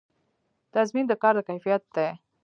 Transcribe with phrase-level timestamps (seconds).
[0.73, 2.09] تضمین د کار د کیفیت دی